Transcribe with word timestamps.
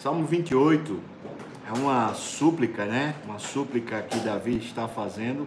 Salmo 0.00 0.24
28 0.24 0.98
é 1.68 1.78
uma 1.78 2.14
súplica, 2.14 2.86
né? 2.86 3.14
Uma 3.26 3.38
súplica 3.38 4.00
que 4.00 4.18
Davi 4.20 4.56
está 4.56 4.88
fazendo 4.88 5.46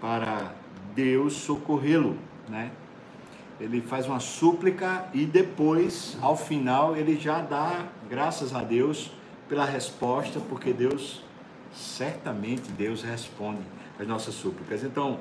para 0.00 0.52
Deus 0.94 1.32
socorrê-lo, 1.32 2.16
né? 2.48 2.70
Ele 3.58 3.80
faz 3.80 4.06
uma 4.06 4.20
súplica 4.20 5.06
e 5.12 5.26
depois, 5.26 6.16
ao 6.22 6.36
final, 6.36 6.96
ele 6.96 7.18
já 7.18 7.40
dá 7.40 7.88
graças 8.08 8.54
a 8.54 8.62
Deus 8.62 9.10
pela 9.48 9.64
resposta, 9.64 10.38
porque 10.48 10.72
Deus, 10.72 11.24
certamente 11.74 12.70
Deus 12.70 13.02
responde 13.02 13.62
às 13.98 14.06
nossas 14.06 14.36
súplicas. 14.36 14.84
Então, 14.84 15.18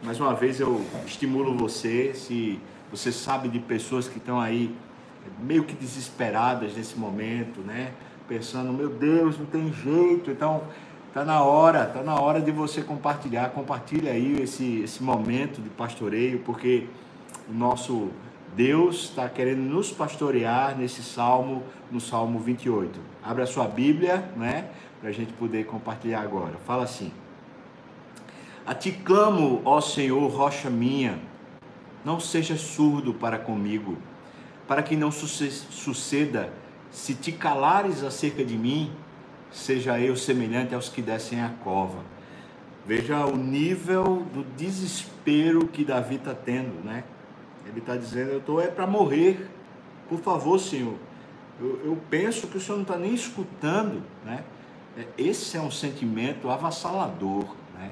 mais 0.00 0.20
uma 0.20 0.32
vez 0.32 0.60
eu 0.60 0.80
estimulo 1.04 1.56
você, 1.56 2.14
se 2.14 2.56
você 2.88 3.10
sabe 3.10 3.48
de 3.48 3.58
pessoas 3.58 4.06
que 4.06 4.18
estão 4.18 4.38
aí 4.38 4.72
meio 5.42 5.64
que 5.64 5.74
desesperadas 5.74 6.74
nesse 6.76 6.98
momento, 6.98 7.60
né? 7.60 7.92
Pensando, 8.28 8.72
meu 8.72 8.88
Deus, 8.88 9.38
não 9.38 9.46
tem 9.46 9.72
jeito. 9.72 10.30
Então, 10.30 10.62
tá 11.12 11.24
na 11.24 11.42
hora, 11.42 11.86
tá 11.86 12.02
na 12.02 12.20
hora 12.20 12.40
de 12.40 12.50
você 12.50 12.82
compartilhar. 12.82 13.50
Compartilha 13.50 14.12
aí 14.12 14.40
esse, 14.40 14.80
esse 14.80 15.02
momento 15.02 15.60
de 15.60 15.68
pastoreio, 15.68 16.40
porque 16.40 16.86
o 17.48 17.52
nosso 17.52 18.10
Deus 18.54 19.04
está 19.04 19.28
querendo 19.28 19.60
nos 19.60 19.90
pastorear 19.90 20.76
nesse 20.76 21.02
salmo, 21.02 21.62
no 21.90 22.00
Salmo 22.00 22.38
28. 22.38 23.00
Abra 23.22 23.44
a 23.44 23.46
sua 23.46 23.66
Bíblia, 23.66 24.30
né? 24.36 24.68
Para 25.00 25.10
a 25.10 25.12
gente 25.12 25.32
poder 25.32 25.66
compartilhar 25.66 26.20
agora. 26.20 26.56
Fala 26.66 26.84
assim. 26.84 27.12
A 28.66 28.74
ti 28.74 28.92
clamo, 28.92 29.62
ó 29.64 29.80
Senhor, 29.80 30.30
rocha 30.30 30.68
minha, 30.68 31.18
não 32.04 32.20
sejas 32.20 32.60
surdo 32.60 33.14
para 33.14 33.38
comigo 33.38 33.96
para 34.70 34.84
que 34.84 34.94
não 34.94 35.10
suceda, 35.10 36.52
se 36.92 37.12
te 37.16 37.32
calares 37.32 38.04
acerca 38.04 38.44
de 38.44 38.56
mim, 38.56 38.92
seja 39.50 39.98
eu 39.98 40.14
semelhante 40.14 40.72
aos 40.76 40.88
que 40.88 41.02
descem 41.02 41.42
a 41.42 41.48
cova. 41.64 42.04
Veja 42.86 43.26
o 43.26 43.36
nível 43.36 44.24
do 44.32 44.44
desespero 44.56 45.66
que 45.66 45.84
Davi 45.84 46.14
está 46.14 46.36
tendo, 46.36 46.84
né? 46.84 47.02
Ele 47.66 47.80
está 47.80 47.96
dizendo: 47.96 48.30
Eu 48.30 48.38
estou 48.38 48.60
é 48.60 48.68
para 48.68 48.86
morrer, 48.86 49.50
por 50.08 50.20
favor, 50.20 50.56
Senhor. 50.60 50.94
Eu, 51.60 51.80
eu 51.86 51.98
penso 52.08 52.46
que 52.46 52.56
o 52.56 52.60
Senhor 52.60 52.76
não 52.76 52.84
está 52.84 52.96
nem 52.96 53.12
escutando, 53.12 54.04
né? 54.24 54.44
É, 54.96 55.04
esse 55.18 55.56
é 55.56 55.60
um 55.60 55.72
sentimento 55.72 56.48
avassalador, 56.48 57.56
né? 57.76 57.90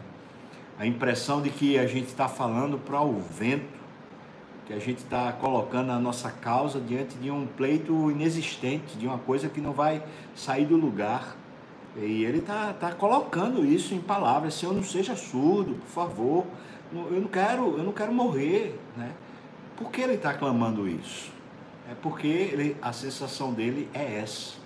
A 0.78 0.86
impressão 0.86 1.42
de 1.42 1.50
que 1.50 1.76
a 1.76 1.88
gente 1.88 2.06
está 2.06 2.28
falando 2.28 2.78
para 2.78 3.02
o 3.02 3.18
vento, 3.18 3.77
que 4.68 4.74
a 4.74 4.78
gente 4.78 4.98
está 4.98 5.32
colocando 5.32 5.90
a 5.90 5.98
nossa 5.98 6.30
causa 6.30 6.78
diante 6.78 7.16
de 7.16 7.30
um 7.30 7.46
pleito 7.46 8.10
inexistente, 8.10 8.98
de 8.98 9.06
uma 9.06 9.16
coisa 9.16 9.48
que 9.48 9.62
não 9.62 9.72
vai 9.72 10.02
sair 10.36 10.66
do 10.66 10.76
lugar. 10.76 11.34
E 11.96 12.22
ele 12.22 12.40
está 12.40 12.74
tá 12.74 12.92
colocando 12.92 13.64
isso 13.64 13.94
em 13.94 13.98
palavras, 13.98 14.52
Senhor, 14.52 14.74
não 14.74 14.84
seja 14.84 15.16
surdo, 15.16 15.76
por 15.76 15.88
favor. 15.88 16.44
Eu 16.92 17.18
não 17.18 17.28
quero, 17.28 17.78
eu 17.78 17.82
não 17.82 17.92
quero 17.92 18.12
morrer. 18.12 18.78
Né? 18.94 19.10
Por 19.74 19.90
que 19.90 20.02
ele 20.02 20.14
está 20.14 20.34
clamando 20.34 20.86
isso? 20.86 21.32
É 21.90 21.94
porque 22.02 22.26
ele, 22.26 22.76
a 22.82 22.92
sensação 22.92 23.54
dele 23.54 23.88
é 23.94 24.18
essa. 24.18 24.56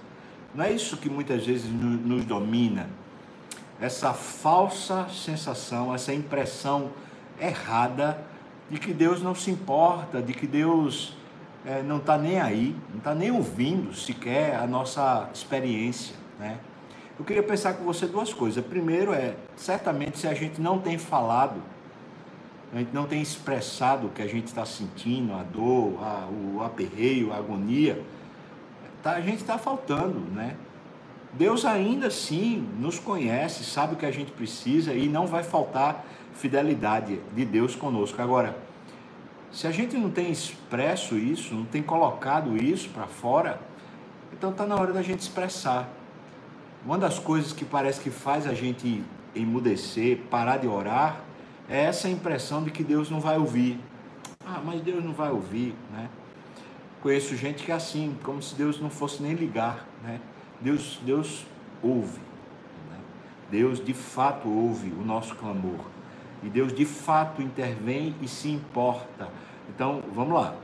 Não 0.53 0.65
é 0.65 0.73
isso 0.73 0.97
que 0.97 1.09
muitas 1.09 1.47
vezes 1.47 1.71
nos 1.71 2.25
domina. 2.25 2.91
Essa 3.81 4.13
falsa 4.13 5.09
sensação, 5.11 5.95
essa 5.95 6.13
impressão 6.13 6.91
errada 7.41 8.32
de 8.73 8.79
que 8.79 8.95
Deus 8.95 9.23
não 9.23 9.35
se 9.35 9.51
importa, 9.51 10.23
de 10.23 10.33
que 10.33 10.47
Deus 10.47 11.15
é, 11.63 11.83
não 11.83 11.99
está 11.99 12.17
nem 12.17 12.41
aí, 12.41 12.75
não 12.89 12.97
está 12.97 13.15
nem 13.15 13.31
ouvindo 13.31 13.95
sequer 13.95 14.57
a 14.57 14.67
nossa 14.67 15.29
experiência, 15.35 16.17
né? 16.41 16.59
Eu 17.19 17.25
queria 17.27 17.43
pensar 17.43 17.75
com 17.75 17.85
você 17.85 18.07
duas 18.07 18.33
coisas. 18.33 18.65
Primeiro 18.65 19.13
é, 19.13 19.37
certamente 19.57 20.19
se 20.19 20.27
a 20.27 20.33
gente 20.33 20.59
não 20.59 20.79
tem 20.79 20.97
falado, 20.97 21.61
a 22.73 22.79
gente 22.79 22.95
não 22.95 23.05
tem 23.05 23.21
expressado 23.21 24.07
o 24.07 24.11
que 24.11 24.23
a 24.23 24.27
gente 24.27 24.47
está 24.47 24.65
sentindo, 24.65 25.35
a 25.35 25.43
dor, 25.43 26.03
a, 26.03 26.27
o 26.27 26.63
aperreio, 26.63 27.31
a 27.31 27.37
agonia, 27.37 28.03
tá, 29.03 29.13
a 29.13 29.21
gente 29.21 29.43
está 29.43 29.59
faltando, 29.59 30.19
né? 30.35 30.57
Deus 31.33 31.65
ainda 31.65 32.09
assim 32.09 32.59
nos 32.79 32.99
conhece, 32.99 33.65
sabe 33.65 33.95
o 33.95 33.97
que 33.97 34.05
a 34.05 34.11
gente 34.11 34.31
precisa 34.33 34.93
e 34.93 35.09
não 35.09 35.27
vai 35.27 35.43
faltar 35.43 36.05
fidelidade 36.35 37.21
de 37.35 37.45
Deus 37.45 37.75
conosco. 37.75 38.21
Agora, 38.21 38.57
se 39.51 39.67
a 39.67 39.71
gente 39.71 39.97
não 39.97 40.11
tem 40.11 40.31
expresso 40.31 41.17
isso, 41.17 41.55
não 41.55 41.65
tem 41.65 41.83
colocado 41.83 42.57
isso 42.57 42.91
para 42.91 43.07
fora, 43.07 43.61
então 44.33 44.51
está 44.51 44.67
na 44.67 44.77
hora 44.77 44.93
da 44.93 45.03
gente 45.03 45.21
expressar. 45.21 45.89
Uma 46.85 46.99
das 46.99 47.19
coisas 47.19 47.53
que 47.53 47.65
parece 47.65 48.01
que 48.01 48.11
faz 48.11 48.47
a 48.47 48.55
gente 48.55 49.03
emudecer, 49.35 50.19
parar 50.31 50.59
de 50.59 50.67
orar, 50.67 51.21
é 51.69 51.85
essa 51.85 52.09
impressão 52.09 52.63
de 52.63 52.71
que 52.71 52.83
Deus 52.85 53.09
não 53.09 53.21
vai 53.21 53.39
ouvir. 53.39 53.79
Ah, 54.45 54.61
mas 54.63 54.81
Deus 54.81 55.03
não 55.03 55.13
vai 55.13 55.31
ouvir, 55.31 55.75
né? 55.93 56.09
Conheço 57.01 57.37
gente 57.37 57.65
que 57.65 57.73
é 57.73 57.75
assim, 57.75 58.17
como 58.23 58.43
se 58.43 58.55
Deus 58.55 58.81
não 58.81 58.91
fosse 58.91 59.23
nem 59.23 59.33
ligar, 59.33 59.87
né? 60.03 60.21
Deus, 60.63 61.01
Deus 61.05 61.45
ouve. 61.83 62.21
Né? 62.91 62.99
Deus 63.51 63.85
de 63.85 63.93
fato 63.93 64.49
ouve 64.49 64.91
o 64.91 65.05
nosso 65.05 65.35
clamor. 65.35 65.81
E 66.43 66.49
Deus 66.49 66.73
de 66.73 66.85
fato 66.85 67.43
intervém 67.43 68.15
e 68.21 68.29
se 68.29 68.49
importa. 68.49 69.29
Então, 69.69 70.03
vamos 70.13 70.35
lá. 70.35 70.55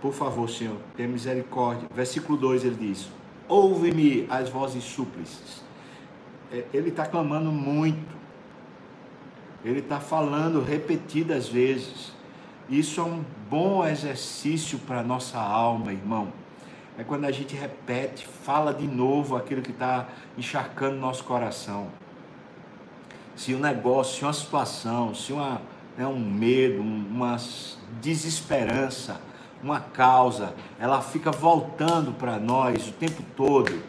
Por 0.00 0.12
favor, 0.12 0.48
Senhor, 0.48 0.76
tenha 0.96 1.08
misericórdia. 1.08 1.88
Versículo 1.94 2.38
2 2.38 2.64
ele 2.64 2.76
diz: 2.76 3.08
Ouve-me 3.48 4.26
as 4.30 4.48
vozes 4.48 4.84
súplices. 4.84 5.62
É, 6.52 6.64
ele 6.72 6.90
está 6.90 7.04
clamando 7.04 7.50
muito. 7.50 8.16
Ele 9.64 9.80
está 9.80 9.98
falando 9.98 10.62
repetidas 10.62 11.48
vezes. 11.48 12.12
Isso 12.68 13.00
é 13.00 13.04
um 13.04 13.24
bom 13.50 13.84
exercício 13.84 14.78
para 14.78 15.00
a 15.00 15.02
nossa 15.02 15.38
alma, 15.38 15.92
irmão. 15.92 16.32
É 16.98 17.04
quando 17.04 17.24
a 17.24 17.30
gente 17.30 17.54
repete, 17.54 18.26
fala 18.26 18.74
de 18.74 18.86
novo 18.86 19.36
aquilo 19.36 19.62
que 19.62 19.70
está 19.70 20.08
encharcando 20.36 20.96
nosso 20.96 21.24
coração 21.24 21.88
se 23.38 23.54
um 23.54 23.60
negócio, 23.60 24.18
se 24.18 24.24
uma 24.24 24.32
situação, 24.32 25.14
se 25.14 25.32
uma, 25.32 25.62
né, 25.96 26.04
um 26.04 26.18
medo, 26.18 26.80
uma 26.80 27.36
desesperança, 28.00 29.20
uma 29.62 29.78
causa, 29.78 30.54
ela 30.78 31.00
fica 31.00 31.30
voltando 31.30 32.12
para 32.12 32.36
nós 32.40 32.88
o 32.88 32.92
tempo 32.92 33.22
todo, 33.36 33.80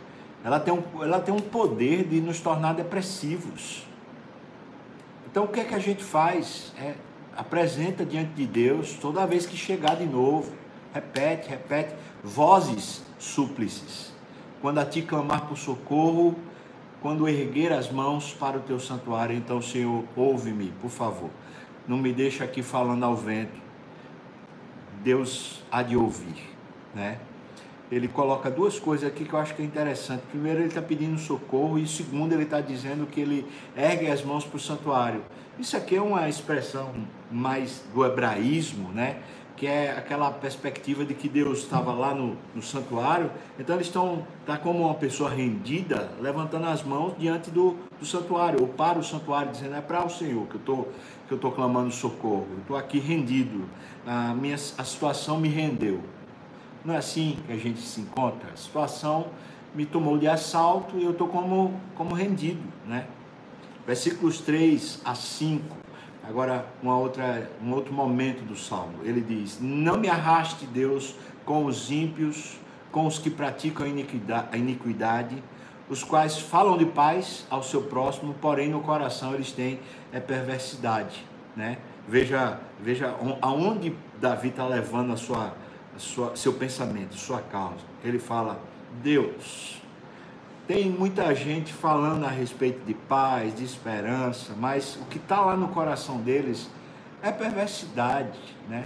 ela 0.44 0.60
tem, 0.60 0.72
um, 0.72 0.84
ela 1.04 1.20
tem 1.20 1.34
um 1.34 1.40
poder 1.40 2.08
de 2.08 2.22
nos 2.22 2.40
tornar 2.40 2.74
depressivos. 2.74 3.88
Então 5.30 5.46
o 5.46 5.48
que 5.48 5.60
é 5.60 5.64
que 5.64 5.74
a 5.74 5.80
gente 5.80 6.04
faz? 6.04 6.72
É, 6.80 6.94
apresenta 7.36 8.06
diante 8.06 8.34
de 8.34 8.46
Deus 8.46 8.94
toda 9.02 9.26
vez 9.26 9.48
que 9.48 9.58
chegar 9.58 9.96
de 9.96 10.06
novo. 10.06 10.52
Repete, 10.94 11.50
repete. 11.50 11.94
Vozes 12.24 13.04
súplices. 13.18 14.14
Quando 14.62 14.80
a 14.80 14.86
ti 14.86 15.02
clamar 15.02 15.48
por 15.48 15.58
socorro, 15.58 16.36
quando 17.02 17.28
erguer 17.30 17.72
as 17.72 17.92
mãos 17.92 18.34
para 18.34 18.58
o 18.58 18.62
teu 18.62 18.80
santuário, 18.80 19.36
então, 19.36 19.62
Senhor, 19.62 20.04
ouve-me, 20.16 20.74
por 20.82 20.90
favor. 20.90 21.30
Não 21.88 21.98
me 21.98 22.12
deixe 22.12 22.44
aqui 22.44 22.62
falando 22.62 23.04
ao 23.04 23.16
vento. 23.16 23.60
Deus 25.02 25.64
há 25.72 25.82
de 25.82 25.96
ouvir, 25.96 26.50
né? 26.94 27.20
Ele 27.92 28.08
coloca 28.08 28.52
duas 28.52 28.78
coisas 28.78 29.08
aqui 29.08 29.26
que 29.26 29.34
eu 29.34 29.40
acho 29.40 29.56
que 29.56 29.62
é 29.62 29.66
interessante. 29.66 30.22
Primeiro, 30.30 30.60
ele 30.60 30.68
está 30.68 30.82
pedindo 30.82 31.18
socorro, 31.18 31.80
e 31.80 31.88
segundo, 31.88 32.34
ele 32.34 32.44
está 32.44 32.62
dizendo 32.62 33.08
que 33.08 33.22
ele 33.22 33.48
ergue 33.76 34.08
as 34.12 34.24
mãos 34.24 34.46
para 34.46 34.58
o 34.58 34.60
santuário. 34.60 35.24
Isso 35.58 35.76
aqui 35.76 35.96
é 35.96 36.02
uma 36.02 36.30
expressão 36.30 36.94
mais 37.32 37.84
do 37.94 38.06
hebraísmo, 38.06 38.90
né? 38.90 39.18
Que 39.60 39.68
é 39.68 39.92
aquela 39.92 40.32
perspectiva 40.32 41.04
de 41.04 41.14
que 41.14 41.28
Deus 41.28 41.60
estava 41.60 41.92
lá 41.92 42.14
no, 42.14 42.38
no 42.56 42.62
santuário, 42.62 43.30
então 43.60 43.76
eles 43.76 43.88
estão 43.88 44.26
tá 44.46 44.58
como 44.58 44.86
uma 44.86 44.94
pessoa 44.94 45.30
rendida, 45.30 46.10
levantando 46.22 46.66
as 46.68 46.82
mãos 46.82 47.14
diante 47.20 47.52
do, 47.52 47.76
do 48.00 48.06
santuário, 48.06 48.62
ou 48.62 48.70
para 48.70 48.98
o 48.98 49.04
santuário, 49.04 49.52
dizendo, 49.52 49.76
é 49.76 49.82
para 49.82 50.06
o 50.06 50.10
Senhor 50.10 50.48
que 50.48 50.56
eu 50.56 50.62
tô, 50.62 50.86
que 51.28 51.34
eu 51.34 51.36
estou 51.36 51.52
clamando 51.52 51.92
socorro, 51.92 52.48
eu 52.54 52.60
estou 52.60 52.78
aqui 52.78 53.00
rendido, 53.00 53.68
a, 54.08 54.34
minha, 54.34 54.56
a 54.56 54.84
situação 54.86 55.38
me 55.38 55.50
rendeu. 55.50 56.00
Não 56.86 56.94
é 56.94 56.98
assim 56.98 57.38
que 57.46 57.52
a 57.52 57.58
gente 57.58 57.82
se 57.82 58.00
encontra, 58.00 58.52
a 58.54 58.56
situação 58.56 59.28
me 59.76 59.86
tomou 59.86 60.18
de 60.18 60.26
assalto 60.30 60.98
e 60.98 61.04
eu 61.04 61.12
estou 61.12 61.28
como, 61.28 61.78
como 61.96 62.16
rendido, 62.16 62.64
né? 62.88 63.08
Versículos 63.86 64.40
3 64.40 65.02
a 65.04 65.14
5 65.14 65.89
Agora, 66.30 66.64
uma 66.84 66.96
outra, 66.96 67.50
um 67.60 67.74
outro 67.74 67.92
momento 67.92 68.46
do 68.46 68.56
salmo, 68.56 69.00
ele 69.04 69.20
diz: 69.20 69.58
Não 69.60 69.98
me 69.98 70.08
arraste, 70.08 70.64
Deus, 70.68 71.16
com 71.44 71.66
os 71.66 71.90
ímpios, 71.90 72.60
com 72.92 73.08
os 73.08 73.18
que 73.18 73.32
praticam 73.32 73.88
a 74.52 74.58
iniquidade, 74.58 75.44
os 75.90 76.04
quais 76.04 76.38
falam 76.38 76.78
de 76.78 76.86
paz 76.86 77.48
ao 77.50 77.64
seu 77.64 77.82
próximo, 77.82 78.36
porém 78.40 78.70
no 78.70 78.80
coração 78.82 79.34
eles 79.34 79.52
têm 79.52 79.80
é 80.14 80.20
perversidade. 80.20 81.26
Né? 81.56 81.80
Veja, 82.08 82.60
veja 82.80 83.16
aonde 83.42 83.96
Davi 84.22 84.50
está 84.50 84.68
levando 84.68 85.14
a 85.14 85.18
sua, 85.18 85.56
a 85.96 86.00
sua, 86.00 86.36
seu 86.36 86.54
pensamento, 86.54 87.16
sua 87.16 87.42
causa. 87.42 87.84
Ele 88.04 88.20
fala: 88.20 88.60
Deus. 89.02 89.80
Tem 90.70 90.88
muita 90.88 91.34
gente 91.34 91.74
falando 91.74 92.26
a 92.26 92.30
respeito 92.30 92.86
de 92.86 92.94
paz, 92.94 93.56
de 93.56 93.64
esperança, 93.64 94.54
mas 94.56 95.00
o 95.02 95.06
que 95.06 95.18
está 95.18 95.42
lá 95.42 95.58
no 95.58 95.70
coração 95.70 96.18
deles 96.18 96.70
é 97.24 97.32
perversidade, 97.32 98.38
né? 98.70 98.86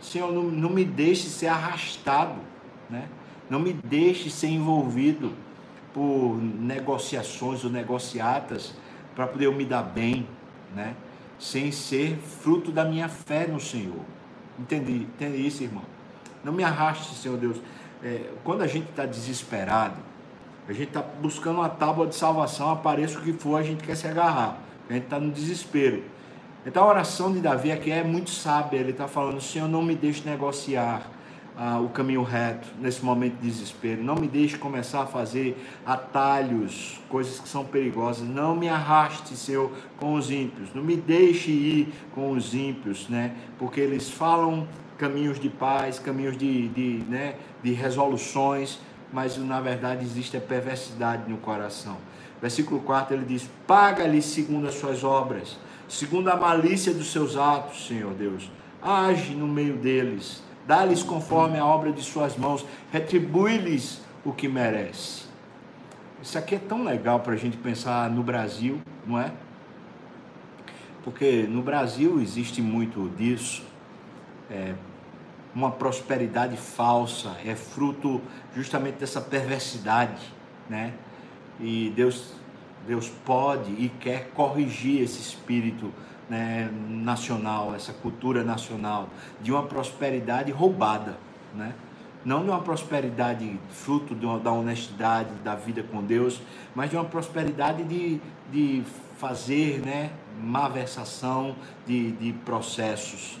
Senhor, 0.00 0.32
não, 0.32 0.44
não 0.44 0.70
me 0.70 0.82
deixe 0.82 1.28
ser 1.28 1.48
arrastado, 1.48 2.40
né? 2.88 3.06
Não 3.50 3.60
me 3.60 3.74
deixe 3.74 4.30
ser 4.30 4.46
envolvido 4.46 5.34
por 5.92 6.38
negociações 6.38 7.62
ou 7.64 7.70
negociatas 7.70 8.72
para 9.14 9.26
poder 9.26 9.44
eu 9.44 9.52
me 9.52 9.66
dar 9.66 9.82
bem, 9.82 10.26
né? 10.74 10.94
Sem 11.38 11.70
ser 11.70 12.16
fruto 12.16 12.72
da 12.72 12.82
minha 12.82 13.10
fé 13.10 13.46
no 13.46 13.60
Senhor. 13.60 14.00
Entendi, 14.58 15.02
entendi 15.02 15.46
isso, 15.46 15.62
irmão. 15.62 15.84
Não 16.42 16.54
me 16.54 16.64
arraste, 16.64 17.14
Senhor 17.14 17.36
Deus. 17.36 17.60
É, 18.02 18.30
quando 18.42 18.62
a 18.62 18.66
gente 18.66 18.88
está 18.88 19.04
desesperado, 19.04 20.13
a 20.68 20.72
gente 20.72 20.88
está 20.88 21.02
buscando 21.02 21.58
uma 21.58 21.68
tábua 21.68 22.06
de 22.06 22.14
salvação, 22.14 22.70
apareça 22.70 23.18
o 23.18 23.22
que 23.22 23.32
for, 23.32 23.56
a 23.56 23.62
gente 23.62 23.84
quer 23.84 23.96
se 23.96 24.06
agarrar. 24.06 24.58
A 24.88 24.92
gente 24.92 25.04
está 25.04 25.18
no 25.18 25.30
desespero. 25.30 26.02
Então 26.66 26.84
a 26.84 26.88
oração 26.88 27.32
de 27.32 27.40
Davi 27.40 27.70
aqui 27.70 27.90
é 27.90 28.02
muito 28.02 28.30
sábia. 28.30 28.78
Ele 28.78 28.90
está 28.90 29.06
falando: 29.06 29.40
Senhor, 29.40 29.68
não 29.68 29.82
me 29.82 29.94
deixe 29.94 30.26
negociar 30.28 31.02
ah, 31.56 31.78
o 31.78 31.90
caminho 31.90 32.22
reto 32.22 32.68
nesse 32.80 33.04
momento 33.04 33.34
de 33.36 33.48
desespero. 33.48 34.02
Não 34.02 34.14
me 34.14 34.26
deixe 34.26 34.56
começar 34.56 35.02
a 35.02 35.06
fazer 35.06 35.56
atalhos, 35.84 37.00
coisas 37.08 37.38
que 37.38 37.48
são 37.48 37.64
perigosas. 37.64 38.26
Não 38.26 38.56
me 38.56 38.68
arraste, 38.68 39.36
Senhor, 39.36 39.70
com 39.98 40.14
os 40.14 40.30
ímpios. 40.30 40.70
Não 40.74 40.82
me 40.82 40.96
deixe 40.96 41.50
ir 41.50 41.92
com 42.14 42.30
os 42.30 42.54
ímpios, 42.54 43.08
né? 43.08 43.34
Porque 43.58 43.80
eles 43.80 44.10
falam 44.10 44.66
caminhos 44.96 45.38
de 45.38 45.48
paz, 45.48 45.98
caminhos 45.98 46.36
de, 46.36 46.68
de, 46.68 47.04
né, 47.08 47.34
de 47.62 47.72
resoluções, 47.72 48.78
mas 49.12 49.36
na 49.38 49.60
verdade 49.60 50.04
existe 50.04 50.36
a 50.36 50.40
perversidade 50.40 51.30
no 51.30 51.38
coração. 51.38 51.96
Versículo 52.40 52.80
4 52.80 53.14
ele 53.14 53.24
diz: 53.24 53.48
Paga-lhe 53.66 54.20
segundo 54.20 54.68
as 54.68 54.74
suas 54.74 55.04
obras, 55.04 55.56
segundo 55.88 56.28
a 56.28 56.36
malícia 56.36 56.92
dos 56.92 57.10
seus 57.10 57.36
atos, 57.36 57.86
Senhor 57.86 58.12
Deus. 58.14 58.50
Age 58.82 59.34
no 59.34 59.48
meio 59.48 59.76
deles, 59.76 60.42
dá-lhes 60.66 61.02
conforme 61.02 61.58
a 61.58 61.64
obra 61.64 61.90
de 61.90 62.02
suas 62.02 62.36
mãos, 62.36 62.64
retribui-lhes 62.92 64.02
o 64.24 64.32
que 64.32 64.46
merece. 64.46 65.24
Isso 66.22 66.38
aqui 66.38 66.54
é 66.54 66.58
tão 66.58 66.84
legal 66.84 67.20
para 67.20 67.34
a 67.34 67.36
gente 67.36 67.56
pensar 67.56 68.10
no 68.10 68.22
Brasil, 68.22 68.80
não 69.06 69.18
é? 69.18 69.32
Porque 71.02 71.46
no 71.48 71.60
Brasil 71.60 72.20
existe 72.20 72.62
muito 72.62 73.10
disso. 73.16 73.62
É, 74.50 74.74
uma 75.54 75.70
prosperidade 75.70 76.56
falsa, 76.56 77.36
é 77.44 77.54
fruto 77.54 78.20
justamente 78.54 78.96
dessa 78.96 79.20
perversidade, 79.20 80.20
né? 80.68 80.92
E 81.60 81.92
Deus, 81.94 82.32
Deus 82.86 83.08
pode 83.24 83.70
e 83.72 83.88
quer 84.00 84.30
corrigir 84.34 85.02
esse 85.02 85.20
espírito 85.20 85.92
né, 86.28 86.68
nacional, 86.88 87.74
essa 87.74 87.92
cultura 87.92 88.42
nacional, 88.42 89.08
de 89.40 89.52
uma 89.52 89.62
prosperidade 89.62 90.50
roubada, 90.50 91.16
né? 91.54 91.74
Não 92.24 92.42
de 92.42 92.48
uma 92.48 92.62
prosperidade 92.62 93.60
fruto 93.70 94.14
da 94.14 94.50
honestidade, 94.50 95.28
da 95.44 95.54
vida 95.54 95.82
com 95.82 96.02
Deus, 96.02 96.40
mas 96.74 96.88
de 96.88 96.96
uma 96.96 97.04
prosperidade 97.04 97.84
de, 97.84 98.18
de 98.50 98.82
fazer 99.18 99.80
né, 99.84 100.10
malversação 100.42 101.54
de, 101.86 102.12
de 102.12 102.32
processos, 102.32 103.38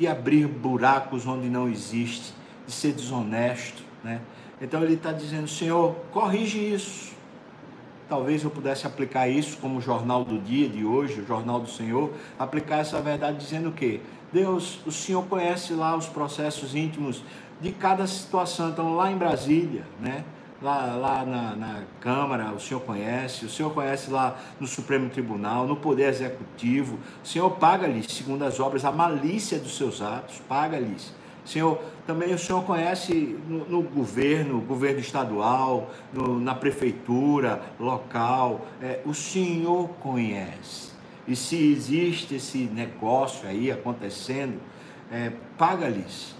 de 0.00 0.08
abrir 0.08 0.48
buracos 0.48 1.26
onde 1.26 1.50
não 1.50 1.68
existe, 1.68 2.32
de 2.66 2.72
ser 2.72 2.92
desonesto. 2.94 3.82
Né? 4.02 4.18
Então 4.58 4.82
ele 4.82 4.94
está 4.94 5.12
dizendo, 5.12 5.46
Senhor, 5.46 5.94
corrige 6.10 6.58
isso. 6.58 7.12
Talvez 8.08 8.42
eu 8.42 8.50
pudesse 8.50 8.86
aplicar 8.86 9.28
isso 9.28 9.58
como 9.58 9.78
jornal 9.78 10.24
do 10.24 10.38
dia 10.38 10.66
de 10.70 10.86
hoje, 10.86 11.20
o 11.20 11.26
jornal 11.26 11.60
do 11.60 11.68
Senhor, 11.68 12.10
aplicar 12.38 12.78
essa 12.78 12.98
verdade 13.02 13.36
dizendo 13.36 13.68
o 13.68 13.72
quê? 13.72 14.00
Deus, 14.32 14.80
o 14.86 14.90
Senhor 14.90 15.22
conhece 15.26 15.74
lá 15.74 15.94
os 15.94 16.06
processos 16.06 16.74
íntimos 16.74 17.22
de 17.60 17.70
cada 17.70 18.06
situação. 18.06 18.70
Então, 18.70 18.96
lá 18.96 19.12
em 19.12 19.18
Brasília, 19.18 19.84
né? 20.00 20.24
Lá, 20.62 20.94
lá 20.94 21.24
na, 21.24 21.56
na, 21.56 21.82
Câmara, 22.00 22.52
o 22.52 22.60
senhor 22.60 22.80
conhece, 22.80 23.44
o 23.44 23.48
senhor 23.48 23.72
conhece 23.72 24.10
lá 24.10 24.38
no 24.58 24.66
Supremo 24.66 25.08
Tribunal, 25.10 25.66
no 25.66 25.76
Poder 25.76 26.08
Executivo. 26.08 26.98
O 27.22 27.26
senhor 27.26 27.50
paga-lhes, 27.52 28.06
segundo 28.06 28.44
as 28.44 28.60
obras, 28.60 28.84
a 28.84 28.92
malícia 28.92 29.58
dos 29.58 29.76
seus 29.76 30.00
atos, 30.00 30.40
paga-lhes. 30.48 31.14
Senhor, 31.44 31.82
também 32.06 32.32
o 32.34 32.38
senhor 32.38 32.62
conhece 32.64 33.38
no, 33.48 33.64
no 33.66 33.82
governo, 33.82 34.60
governo 34.60 35.00
estadual, 35.00 35.90
no, 36.12 36.38
na 36.38 36.54
prefeitura, 36.54 37.62
local, 37.78 38.66
é, 38.80 39.00
o 39.04 39.14
senhor 39.14 39.88
conhece. 40.00 40.90
E 41.26 41.34
se 41.34 41.56
existe 41.72 42.36
esse 42.36 42.58
negócio 42.58 43.48
aí 43.48 43.70
acontecendo, 43.70 44.60
é, 45.10 45.32
paga-lhes. 45.56 46.34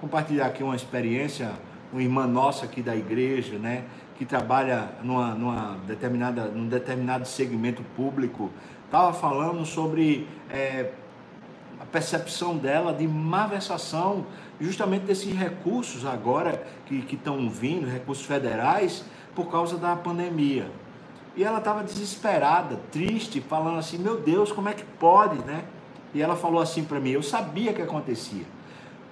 Compartilhar 0.00 0.46
aqui 0.46 0.62
uma 0.62 0.74
experiência 0.74 1.52
uma 1.92 2.02
irmã 2.02 2.26
nossa 2.26 2.64
aqui 2.64 2.82
da 2.82 2.96
igreja, 2.96 3.58
né, 3.58 3.84
que 4.16 4.24
trabalha 4.24 4.88
numa, 5.02 5.34
numa 5.34 5.76
determinada, 5.86 6.46
num 6.46 6.66
determinado 6.66 7.26
segmento 7.26 7.82
público, 7.94 8.50
estava 8.86 9.12
falando 9.12 9.64
sobre 9.66 10.26
é, 10.50 10.90
a 11.80 11.84
percepção 11.84 12.56
dela 12.56 12.92
de 12.92 13.06
malversação 13.06 14.26
justamente 14.60 15.02
desses 15.02 15.34
recursos 15.34 16.06
agora 16.06 16.64
que 16.86 17.04
estão 17.10 17.50
vindo, 17.50 17.86
recursos 17.86 18.24
federais, 18.24 19.04
por 19.34 19.50
causa 19.50 19.76
da 19.76 19.96
pandemia. 19.96 20.70
E 21.34 21.42
ela 21.42 21.58
estava 21.58 21.82
desesperada, 21.82 22.78
triste, 22.90 23.40
falando 23.40 23.78
assim: 23.78 23.98
Meu 23.98 24.20
Deus, 24.20 24.52
como 24.52 24.68
é 24.68 24.74
que 24.74 24.84
pode, 24.84 25.38
né? 25.44 25.64
E 26.14 26.20
ela 26.20 26.36
falou 26.36 26.60
assim 26.60 26.84
para 26.84 27.00
mim: 27.00 27.10
Eu 27.10 27.22
sabia 27.22 27.72
que 27.72 27.80
acontecia 27.80 28.44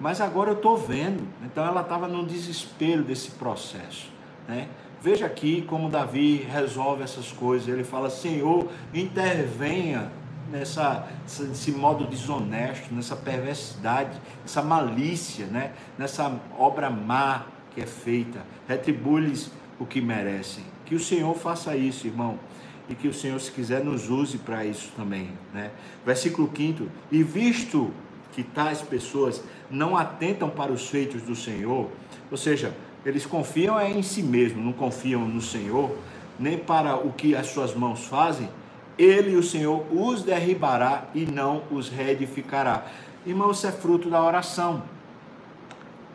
mas 0.01 0.19
agora 0.19 0.49
eu 0.49 0.55
estou 0.55 0.75
vendo. 0.75 1.23
Então 1.43 1.63
ela 1.63 1.81
estava 1.81 2.07
no 2.07 2.25
desespero 2.25 3.03
desse 3.03 3.31
processo. 3.31 4.11
Né? 4.47 4.67
Veja 4.99 5.27
aqui 5.27 5.61
como 5.61 5.89
Davi 5.89 6.37
resolve 6.37 7.03
essas 7.03 7.31
coisas. 7.31 7.67
Ele 7.67 7.83
fala: 7.83 8.09
Senhor, 8.09 8.67
intervenha 8.93 10.11
nessa 10.51 11.07
nesse 11.23 11.71
modo 11.71 12.05
desonesto, 12.07 12.93
nessa 12.93 13.15
perversidade, 13.15 14.19
nessa 14.41 14.61
malícia, 14.63 15.45
né? 15.45 15.71
nessa 15.97 16.35
obra 16.57 16.89
má 16.89 17.45
que 17.73 17.81
é 17.81 17.85
feita. 17.85 18.41
Retribui-lhes 18.67 19.51
o 19.79 19.85
que 19.85 20.01
merecem. 20.01 20.63
Que 20.83 20.95
o 20.95 20.99
Senhor 20.99 21.33
faça 21.35 21.77
isso, 21.77 22.07
irmão. 22.07 22.39
E 22.89 22.95
que 22.95 23.07
o 23.07 23.13
Senhor, 23.13 23.39
se 23.39 23.51
quiser, 23.51 23.83
nos 23.83 24.09
use 24.09 24.39
para 24.39 24.65
isso 24.65 24.91
também. 24.97 25.29
Né? 25.53 25.69
Versículo 26.03 26.51
5: 26.53 26.87
E 27.11 27.21
visto 27.21 27.93
que 28.31 28.43
tais 28.43 28.81
pessoas 28.81 29.43
não 29.69 29.95
atentam 29.95 30.49
para 30.49 30.71
os 30.71 30.87
feitos 30.87 31.21
do 31.21 31.35
Senhor, 31.35 31.89
ou 32.29 32.37
seja, 32.37 32.73
eles 33.05 33.25
confiam 33.25 33.79
é 33.79 33.89
em 33.89 34.03
si 34.03 34.21
mesmo, 34.21 34.63
não 34.63 34.73
confiam 34.73 35.27
no 35.27 35.41
Senhor, 35.41 35.95
nem 36.39 36.57
para 36.57 36.95
o 36.95 37.11
que 37.11 37.35
as 37.35 37.47
suas 37.47 37.73
mãos 37.73 38.05
fazem, 38.05 38.49
ele, 38.97 39.35
o 39.35 39.43
Senhor, 39.43 39.85
os 39.91 40.21
derribará 40.21 41.05
e 41.13 41.25
não 41.25 41.63
os 41.71 41.89
reedificará. 41.89 42.85
Irmão, 43.25 43.51
isso 43.51 43.65
é 43.65 43.71
fruto 43.71 44.09
da 44.09 44.21
oração. 44.21 44.83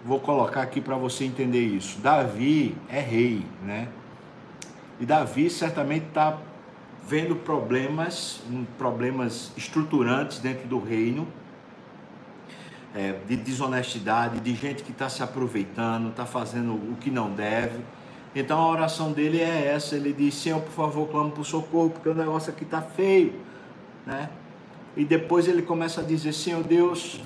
Vou 0.04 0.20
colocar 0.20 0.62
aqui 0.62 0.80
para 0.80 0.96
você 0.96 1.24
entender 1.24 1.62
isso. 1.62 1.98
Davi 1.98 2.76
é 2.88 3.00
rei, 3.00 3.44
né? 3.62 3.88
E 5.00 5.04
Davi 5.04 5.50
certamente 5.50 6.06
está 6.06 6.38
vendo 7.06 7.36
problemas, 7.36 8.40
problemas 8.78 9.52
estruturantes 9.56 10.38
dentro 10.38 10.66
do 10.66 10.78
reino, 10.78 11.26
é, 12.96 13.14
de 13.28 13.36
desonestidade, 13.36 14.40
de 14.40 14.54
gente 14.54 14.82
que 14.82 14.90
está 14.90 15.06
se 15.10 15.22
aproveitando, 15.22 16.08
está 16.08 16.24
fazendo 16.24 16.72
o 16.72 16.96
que 16.98 17.10
não 17.10 17.30
deve. 17.30 17.78
Então 18.34 18.58
a 18.58 18.68
oração 18.70 19.12
dele 19.12 19.38
é 19.38 19.66
essa: 19.66 19.96
ele 19.96 20.14
diz, 20.14 20.34
Senhor, 20.34 20.62
por 20.62 20.72
favor, 20.72 21.06
clamo 21.08 21.30
por 21.30 21.44
socorro, 21.44 21.90
porque 21.90 22.08
o 22.08 22.14
negócio 22.14 22.50
aqui 22.50 22.64
está 22.64 22.80
feio. 22.80 23.34
Né? 24.06 24.30
E 24.96 25.04
depois 25.04 25.46
ele 25.46 25.60
começa 25.60 26.00
a 26.00 26.04
dizer: 26.04 26.32
Senhor 26.32 26.64
Deus, 26.64 27.20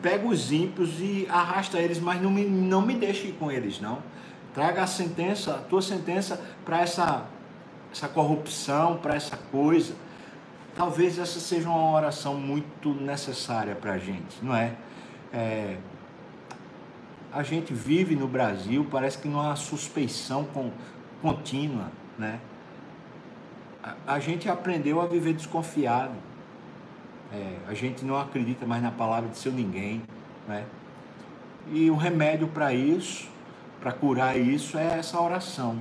pega 0.00 0.28
os 0.28 0.52
ímpios 0.52 1.00
e 1.00 1.26
arrasta 1.28 1.80
eles, 1.80 1.98
mas 1.98 2.22
não 2.22 2.30
me, 2.30 2.44
não 2.44 2.80
me 2.80 2.94
deixe 2.94 3.32
com 3.32 3.50
eles, 3.50 3.80
não. 3.80 3.98
Traga 4.54 4.84
a 4.84 4.86
sentença, 4.86 5.56
a 5.56 5.58
tua 5.58 5.82
sentença 5.82 6.40
para 6.64 6.80
essa, 6.80 7.26
essa 7.92 8.06
corrupção, 8.06 8.96
para 8.96 9.16
essa 9.16 9.36
coisa. 9.36 9.92
Talvez 10.76 11.18
essa 11.18 11.40
seja 11.40 11.68
uma 11.68 11.90
oração 11.90 12.34
muito 12.34 12.94
necessária 12.94 13.74
para 13.74 13.94
a 13.94 13.98
gente, 13.98 14.36
não 14.40 14.54
é? 14.54 14.76
É, 15.32 15.76
a 17.32 17.42
gente 17.42 17.72
vive 17.72 18.16
no 18.16 18.26
Brasil, 18.26 18.86
parece 18.90 19.18
que 19.18 19.28
numa 19.28 19.54
suspeição 19.56 20.44
com, 20.44 20.70
contínua, 21.20 21.90
né? 22.18 22.40
A, 23.82 24.14
a, 24.14 24.20
gente 24.20 24.48
aprendeu 24.48 25.00
a 25.00 25.06
viver 25.06 25.34
desconfiado. 25.34 26.14
É, 27.32 27.56
a 27.68 27.74
gente 27.74 28.04
não 28.04 28.18
acredita 28.18 28.64
mais 28.66 28.82
na 28.82 28.90
palavra 28.90 29.28
de 29.28 29.36
seu 29.36 29.52
ninguém, 29.52 30.02
né? 30.48 30.64
E 31.70 31.90
o 31.90 31.96
remédio 31.96 32.48
para 32.48 32.72
isso 32.72 33.28
para 33.86 33.92
curar 33.92 34.36
isso 34.36 34.76
é 34.76 34.98
essa 34.98 35.20
oração. 35.20 35.80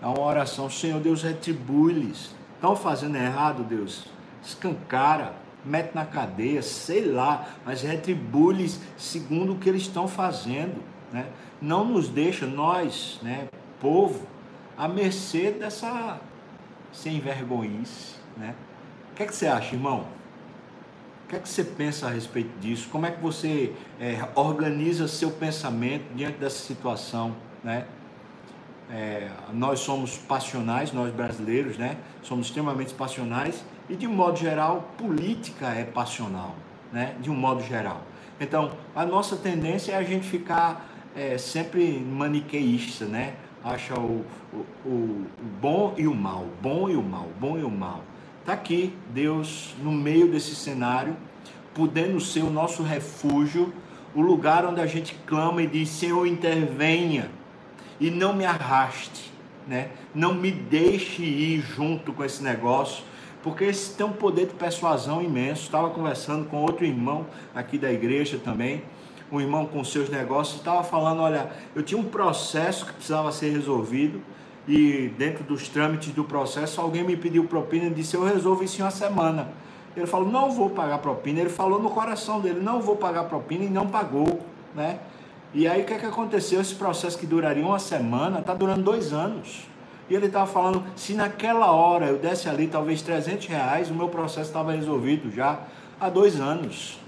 É 0.00 0.06
uma 0.06 0.20
oração, 0.20 0.70
Senhor 0.70 1.00
Deus, 1.00 1.22
retribui-lhes. 1.22 2.34
Estão 2.54 2.74
fazendo 2.74 3.16
errado, 3.16 3.62
Deus? 3.62 4.06
Escancara, 4.42 5.34
mete 5.66 5.94
na 5.94 6.04
cadeia, 6.04 6.62
sei 6.62 7.04
lá, 7.04 7.48
mas 7.64 7.82
retribui-lhes 7.82 8.80
segundo 8.96 9.54
o 9.54 9.58
que 9.58 9.68
eles 9.68 9.82
estão 9.82 10.06
fazendo. 10.06 10.82
Né? 11.12 11.26
Não 11.60 11.84
nos 11.84 12.08
deixa, 12.08 12.46
nós, 12.46 13.18
né, 13.22 13.48
povo, 13.80 14.26
à 14.76 14.86
mercê 14.88 15.50
dessa 15.50 16.20
sem 16.92 17.20
vergonhice. 17.20 18.14
Né? 18.36 18.54
O 19.12 19.16
que, 19.16 19.22
é 19.22 19.26
que 19.26 19.34
você 19.34 19.46
acha, 19.46 19.74
irmão? 19.74 20.06
O 21.24 21.28
que 21.28 21.36
é 21.36 21.38
que 21.40 21.48
você 21.48 21.64
pensa 21.64 22.06
a 22.06 22.10
respeito 22.10 22.56
disso? 22.60 22.88
Como 22.90 23.04
é 23.04 23.10
que 23.10 23.20
você 23.20 23.72
é, 24.00 24.28
organiza 24.34 25.08
seu 25.08 25.30
pensamento 25.30 26.04
diante 26.14 26.38
dessa 26.38 26.58
situação, 26.58 27.34
né? 27.64 27.84
É, 28.88 29.28
nós 29.52 29.80
somos 29.80 30.16
passionais, 30.16 30.92
nós 30.92 31.12
brasileiros, 31.12 31.76
né? 31.76 31.96
Somos 32.22 32.46
extremamente 32.46 32.94
passionais 32.94 33.64
e 33.88 33.94
de 33.94 34.06
um 34.06 34.12
modo 34.12 34.38
geral, 34.38 34.90
política 34.98 35.66
é 35.68 35.84
passional, 35.84 36.54
né? 36.92 37.14
De 37.20 37.30
um 37.30 37.34
modo 37.34 37.62
geral. 37.62 38.02
Então, 38.40 38.72
a 38.94 39.04
nossa 39.06 39.36
tendência 39.36 39.92
é 39.92 39.96
a 39.96 40.02
gente 40.02 40.26
ficar 40.26 40.88
é, 41.14 41.38
sempre 41.38 41.98
maniqueísta, 41.98 43.06
né? 43.06 43.34
Acha 43.64 43.98
o, 43.98 44.24
o, 44.52 44.58
o 44.84 45.26
bom 45.60 45.94
e 45.96 46.06
o 46.06 46.14
mal, 46.14 46.46
bom 46.60 46.88
e 46.88 46.94
o 46.94 47.02
mal, 47.02 47.28
bom 47.40 47.58
e 47.58 47.64
o 47.64 47.70
mal. 47.70 48.02
Está 48.40 48.52
aqui 48.52 48.94
Deus 49.10 49.74
no 49.82 49.90
meio 49.90 50.30
desse 50.30 50.54
cenário, 50.54 51.16
podendo 51.74 52.20
ser 52.20 52.42
o 52.42 52.50
nosso 52.50 52.82
refúgio, 52.82 53.72
o 54.14 54.20
lugar 54.20 54.64
onde 54.64 54.80
a 54.80 54.86
gente 54.86 55.16
clama 55.26 55.62
e 55.62 55.66
diz: 55.66 55.88
Senhor, 55.88 56.26
intervenha 56.26 57.30
e 57.98 58.10
não 58.10 58.34
me 58.34 58.44
arraste, 58.44 59.32
né? 59.66 59.90
não 60.14 60.34
me 60.34 60.50
deixe 60.50 61.22
ir 61.22 61.60
junto 61.60 62.12
com 62.12 62.24
esse 62.24 62.42
negócio, 62.42 63.02
porque 63.42 63.64
esse 63.64 63.94
tem 63.94 64.06
um 64.06 64.12
poder 64.12 64.46
de 64.46 64.54
persuasão 64.54 65.22
imenso. 65.22 65.62
Estava 65.62 65.90
conversando 65.90 66.46
com 66.46 66.62
outro 66.62 66.84
irmão 66.84 67.26
aqui 67.54 67.78
da 67.78 67.92
igreja 67.92 68.40
também, 68.42 68.82
um 69.30 69.40
irmão 69.40 69.66
com 69.66 69.82
seus 69.84 70.08
negócios, 70.08 70.58
estava 70.58 70.82
falando: 70.82 71.22
olha, 71.22 71.50
eu 71.74 71.82
tinha 71.82 72.00
um 72.00 72.04
processo 72.04 72.86
que 72.86 72.92
precisava 72.92 73.32
ser 73.32 73.50
resolvido 73.50 74.20
e 74.68 75.12
dentro 75.16 75.44
dos 75.44 75.68
trâmites 75.68 76.12
do 76.12 76.24
processo 76.24 76.80
alguém 76.80 77.04
me 77.04 77.16
pediu 77.16 77.44
propina 77.44 77.86
e 77.86 77.90
disse 77.90 78.16
eu 78.16 78.24
resolvo 78.24 78.64
isso 78.64 78.80
em 78.80 78.84
uma 78.84 78.90
semana. 78.90 79.48
Ele 79.96 80.06
falou, 80.06 80.28
não 80.28 80.50
vou 80.50 80.68
pagar 80.68 80.98
propina. 80.98 81.40
Ele 81.40 81.48
falou 81.48 81.80
no 81.80 81.88
coração 81.88 82.38
dele, 82.40 82.60
não 82.60 82.82
vou 82.82 82.96
pagar 82.96 83.24
propina 83.24 83.64
e 83.64 83.68
não 83.68 83.86
pagou, 83.86 84.40
né? 84.74 84.98
E 85.54 85.66
aí 85.66 85.82
o 85.82 85.84
que, 85.86 85.94
é 85.94 85.98
que 85.98 86.04
aconteceu? 86.04 86.60
Esse 86.60 86.74
processo 86.74 87.16
que 87.18 87.26
duraria 87.26 87.64
uma 87.64 87.78
semana 87.78 88.40
está 88.40 88.52
durando 88.52 88.82
dois 88.82 89.12
anos. 89.12 89.66
E 90.08 90.14
ele 90.14 90.26
estava 90.26 90.46
falando, 90.46 90.84
se 90.94 91.14
naquela 91.14 91.70
hora 91.72 92.06
eu 92.06 92.18
desse 92.18 92.48
ali 92.48 92.68
talvez 92.68 93.02
300 93.02 93.46
reais, 93.46 93.90
o 93.90 93.94
meu 93.94 94.08
processo 94.08 94.48
estava 94.48 94.72
resolvido 94.72 95.34
já 95.34 95.60
há 96.00 96.08
dois 96.08 96.40
anos, 96.40 97.00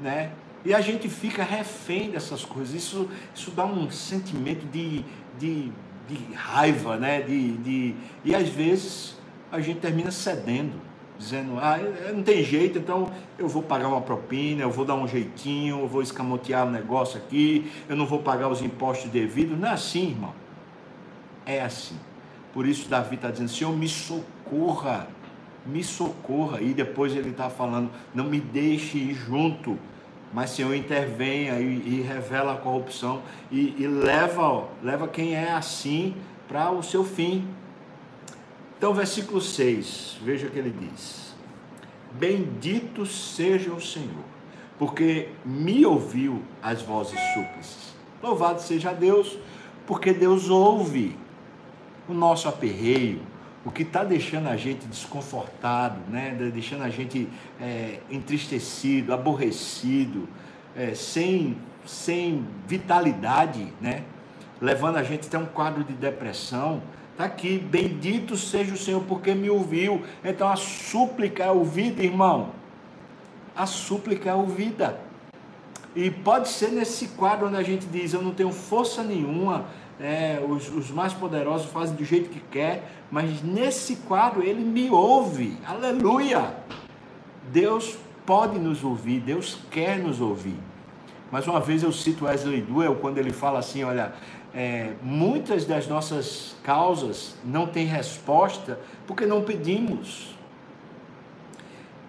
né? 0.00 0.32
E 0.64 0.74
a 0.74 0.80
gente 0.80 1.08
fica 1.08 1.42
refém 1.42 2.10
dessas 2.10 2.44
coisas. 2.44 2.74
Isso, 2.74 3.08
isso 3.34 3.50
dá 3.52 3.64
um 3.64 3.90
sentimento 3.90 4.66
de, 4.66 5.04
de 5.38 5.72
de 6.10 6.34
raiva, 6.34 6.96
né? 6.96 7.22
De, 7.22 7.52
de, 7.58 7.94
e 8.24 8.34
às 8.34 8.48
vezes 8.48 9.16
a 9.50 9.60
gente 9.60 9.80
termina 9.80 10.10
cedendo, 10.10 10.80
dizendo, 11.18 11.58
ah, 11.58 11.78
não 12.12 12.22
tem 12.22 12.42
jeito, 12.42 12.78
então 12.78 13.10
eu 13.38 13.48
vou 13.48 13.62
pagar 13.62 13.88
uma 13.88 14.00
propina, 14.00 14.62
eu 14.62 14.70
vou 14.70 14.84
dar 14.84 14.94
um 14.94 15.06
jeitinho, 15.06 15.80
eu 15.80 15.88
vou 15.88 16.02
escamotear 16.02 16.66
o 16.66 16.70
negócio 16.70 17.18
aqui, 17.18 17.70
eu 17.88 17.96
não 17.96 18.06
vou 18.06 18.20
pagar 18.20 18.48
os 18.48 18.60
impostos 18.60 19.10
devidos. 19.10 19.58
Não 19.58 19.68
é 19.68 19.72
assim, 19.72 20.10
irmão. 20.10 20.34
É 21.46 21.62
assim. 21.62 21.96
Por 22.52 22.66
isso 22.66 22.88
Davi 22.88 23.16
está 23.16 23.30
dizendo, 23.30 23.50
Senhor, 23.50 23.76
me 23.76 23.88
socorra, 23.88 25.08
me 25.64 25.82
socorra. 25.84 26.60
E 26.60 26.74
depois 26.74 27.14
ele 27.14 27.30
está 27.30 27.48
falando, 27.48 27.90
não 28.14 28.24
me 28.24 28.40
deixe 28.40 28.98
ir 28.98 29.14
junto 29.14 29.78
mas 30.32 30.50
Senhor 30.50 30.74
intervenha 30.74 31.58
e, 31.58 31.98
e 31.98 32.00
revela 32.02 32.54
a 32.54 32.56
corrupção 32.56 33.22
e, 33.50 33.74
e 33.78 33.86
leva, 33.86 34.68
leva 34.82 35.08
quem 35.08 35.34
é 35.34 35.52
assim 35.52 36.14
para 36.46 36.70
o 36.70 36.82
seu 36.82 37.04
fim. 37.04 37.48
Então, 38.78 38.94
versículo 38.94 39.40
6, 39.40 40.18
veja 40.22 40.46
o 40.46 40.50
que 40.50 40.58
ele 40.58 40.70
diz: 40.70 41.34
Bendito 42.12 43.04
seja 43.04 43.72
o 43.72 43.80
Senhor, 43.80 44.24
porque 44.78 45.30
me 45.44 45.84
ouviu 45.84 46.42
as 46.62 46.80
vozes 46.80 47.18
súplices. 47.34 47.94
Louvado 48.22 48.60
seja 48.62 48.92
Deus, 48.92 49.36
porque 49.86 50.12
Deus 50.12 50.48
ouve 50.48 51.16
o 52.12 52.14
nosso 52.14 52.48
aperreio, 52.48 53.20
o 53.64 53.70
que 53.70 53.82
está 53.82 54.02
deixando 54.04 54.48
a 54.48 54.56
gente 54.56 54.86
desconfortado, 54.86 56.00
né? 56.08 56.36
deixando 56.52 56.82
a 56.82 56.88
gente 56.88 57.28
é, 57.60 58.00
entristecido, 58.10 59.12
aborrecido, 59.12 60.28
é, 60.74 60.94
sem, 60.94 61.56
sem 61.84 62.46
vitalidade, 62.66 63.72
né? 63.80 64.02
levando 64.60 64.96
a 64.96 65.02
gente 65.02 65.26
até 65.26 65.38
um 65.38 65.46
quadro 65.46 65.84
de 65.84 65.92
depressão. 65.92 66.82
Está 67.12 67.24
aqui, 67.24 67.58
bendito 67.58 68.36
seja 68.36 68.72
o 68.72 68.78
Senhor 68.78 69.02
porque 69.02 69.34
me 69.34 69.50
ouviu. 69.50 70.02
Então 70.24 70.48
a 70.48 70.56
súplica 70.56 71.44
é 71.44 71.50
ouvida, 71.50 72.02
irmão. 72.02 72.50
A 73.54 73.66
súplica 73.66 74.30
é 74.30 74.34
ouvida. 74.34 74.98
E 75.94 76.10
pode 76.10 76.48
ser 76.48 76.70
nesse 76.70 77.08
quadro 77.08 77.48
onde 77.48 77.56
a 77.56 77.62
gente 77.62 77.84
diz: 77.86 78.14
Eu 78.14 78.22
não 78.22 78.32
tenho 78.32 78.52
força 78.52 79.02
nenhuma, 79.02 79.66
é, 80.00 80.42
os, 80.46 80.68
os, 80.68 80.90
mais 80.90 81.12
poderosos 81.12 81.70
fazem 81.70 81.94
do 81.94 82.04
jeito 82.04 82.30
que 82.30 82.40
quer, 82.40 82.90
mas 83.10 83.42
nesse 83.42 83.96
quadro 83.96 84.42
ele 84.42 84.64
me 84.64 84.88
ouve, 84.88 85.58
aleluia! 85.66 86.54
Deus 87.52 87.98
pode 88.24 88.58
nos 88.58 88.82
ouvir, 88.82 89.20
Deus 89.20 89.58
quer 89.70 89.98
nos 89.98 90.20
ouvir. 90.20 90.56
Mais 91.30 91.46
uma 91.46 91.60
vez 91.60 91.82
eu 91.82 91.92
cito 91.92 92.24
Wesley 92.24 92.62
Duell 92.62 92.96
quando 92.96 93.18
ele 93.18 93.32
fala 93.32 93.58
assim: 93.58 93.84
olha, 93.84 94.12
é, 94.54 94.94
muitas 95.02 95.64
das 95.64 95.86
nossas 95.86 96.56
causas 96.62 97.36
não 97.44 97.66
têm 97.66 97.86
resposta 97.86 98.80
porque 99.06 99.26
não 99.26 99.42
pedimos. 99.42 100.34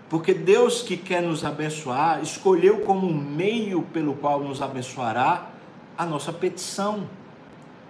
Porque 0.09 0.33
Deus 0.33 0.81
que 0.81 0.97
quer 0.97 1.21
nos 1.21 1.45
abençoar, 1.45 2.21
escolheu 2.21 2.81
como 2.81 3.13
meio 3.13 3.81
pelo 3.81 4.13
qual 4.13 4.41
nos 4.41 4.61
abençoará 4.61 5.49
a 5.97 6.05
nossa 6.05 6.33
petição 6.33 7.07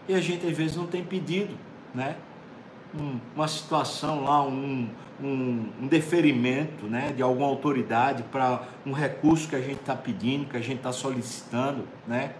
e 0.07 0.13
a 0.13 0.21
gente 0.21 0.45
às 0.45 0.55
vezes 0.55 0.75
não 0.75 0.87
tem 0.87 1.03
pedido, 1.03 1.55
né? 1.93 2.15
Um, 2.93 3.19
uma 3.35 3.47
situação 3.47 4.23
lá, 4.23 4.43
um, 4.43 4.89
um, 5.21 5.69
um, 5.81 5.87
deferimento 5.87 6.85
né, 6.87 7.13
de 7.15 7.23
alguma 7.23 7.47
autoridade 7.47 8.23
para 8.23 8.63
um 8.85 8.91
recurso 8.91 9.47
que 9.47 9.55
a 9.55 9.61
gente 9.61 9.79
está 9.79 9.95
pedindo, 9.95 10.49
que 10.49 10.57
a 10.57 10.61
gente 10.61 10.77
está 10.77 10.91
solicitando, 10.91 11.87
né? 12.05 12.33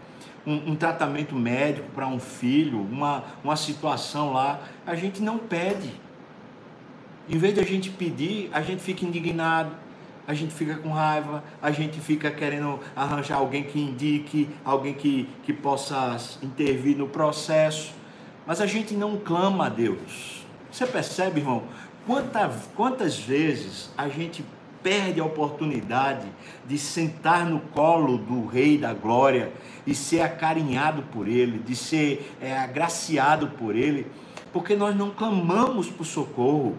Um, 0.46 0.72
um 0.72 0.76
tratamento 0.76 1.36
médico 1.36 1.88
para 1.94 2.08
um 2.08 2.20
filho, 2.20 2.82
uma, 2.82 3.24
uma 3.44 3.56
situação 3.56 4.34
lá, 4.34 4.60
a 4.86 4.96
gente 4.96 5.22
não 5.22 5.38
pede. 5.38 5.94
Em 7.30 7.38
vez 7.38 7.54
de 7.54 7.62
a 7.62 7.64
gente 7.64 7.90
pedir, 7.90 8.50
a 8.52 8.62
gente 8.62 8.82
fica 8.82 9.06
indignado, 9.06 9.72
a 10.28 10.34
gente 10.34 10.54
fica 10.54 10.76
com 10.76 10.90
raiva, 10.90 11.44
a 11.62 11.72
gente 11.72 12.00
fica 12.00 12.30
querendo 12.30 12.80
arranjar 12.96 13.38
alguém 13.38 13.64
que 13.64 13.80
indique, 13.80 14.50
alguém 14.64 14.94
que, 14.94 15.28
que 15.44 15.54
possa 15.54 16.18
intervir 16.42 16.98
no 16.98 17.08
processo, 17.08 17.94
mas 18.46 18.62
a 18.62 18.66
gente 18.66 18.94
não 18.94 19.18
clama 19.18 19.66
a 19.66 19.70
Deus. 19.70 20.46
Você 20.72 20.86
percebe, 20.86 21.40
irmão, 21.40 21.64
quanta, 22.06 22.50
quantas 22.76 23.20
vezes 23.20 23.90
a 23.98 24.08
gente 24.08 24.44
perde 24.82 25.20
a 25.20 25.26
oportunidade 25.26 26.28
de 26.68 26.78
sentar 26.78 27.46
no 27.46 27.60
colo 27.60 28.18
do 28.18 28.46
Rei 28.46 28.78
da 28.78 28.94
Glória 28.94 29.52
e 29.86 29.94
ser 29.94 30.22
acarinhado 30.22 31.04
por 31.04 31.28
Ele, 31.28 31.60
de 31.60 31.76
ser 31.76 32.36
é, 32.42 32.58
agraciado 32.58 33.50
por 33.50 33.76
Ele, 33.76 34.08
porque 34.52 34.76
nós 34.76 34.96
não 34.96 35.12
clamamos 35.12 35.90
por 35.90 36.06
socorro, 36.06 36.78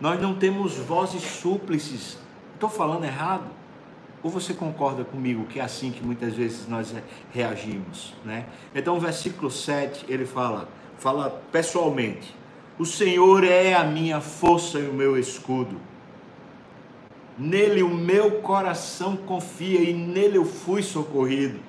nós 0.00 0.20
não 0.20 0.34
temos 0.34 0.76
vozes 0.76 1.22
súplices 1.22 2.18
Estou 2.56 2.70
falando 2.70 3.04
errado? 3.04 3.44
Ou 4.22 4.30
você 4.30 4.54
concorda 4.54 5.04
comigo 5.04 5.44
que 5.44 5.60
é 5.60 5.62
assim 5.62 5.90
que 5.90 6.02
muitas 6.02 6.32
vezes 6.32 6.66
nós 6.66 6.94
reagimos, 7.30 8.14
né? 8.24 8.46
Então, 8.74 8.96
o 8.96 9.00
versículo 9.00 9.50
7, 9.50 10.06
ele 10.08 10.24
fala, 10.24 10.66
fala 10.96 11.42
pessoalmente: 11.52 12.34
"O 12.78 12.86
Senhor 12.86 13.44
é 13.44 13.74
a 13.74 13.84
minha 13.84 14.22
força 14.22 14.78
e 14.78 14.88
o 14.88 14.94
meu 14.94 15.18
escudo. 15.18 15.76
Nele 17.36 17.82
o 17.82 17.90
meu 17.90 18.40
coração 18.40 19.18
confia 19.18 19.80
e 19.80 19.92
nele 19.92 20.38
eu 20.38 20.46
fui 20.46 20.82
socorrido." 20.82 21.60